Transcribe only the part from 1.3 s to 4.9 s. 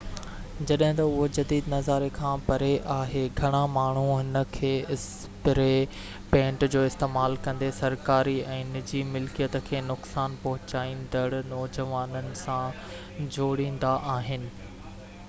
جديد نظاري کان پري آهي گهڻا ماڻهو هن کي